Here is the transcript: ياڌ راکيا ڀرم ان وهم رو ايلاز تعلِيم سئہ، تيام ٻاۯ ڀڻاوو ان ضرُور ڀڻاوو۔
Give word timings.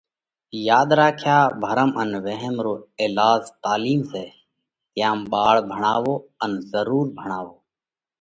ياڌ 0.67 0.89
راکيا 0.99 1.37
ڀرم 1.61 1.89
ان 2.01 2.09
وهم 2.25 2.55
رو 2.65 2.73
ايلاز 3.01 3.43
تعلِيم 3.63 4.01
سئہ، 4.11 4.25
تيام 4.93 5.19
ٻاۯ 5.31 5.57
ڀڻاوو 5.69 6.15
ان 6.43 6.51
ضرُور 6.71 7.05
ڀڻاوو۔ 7.17 7.53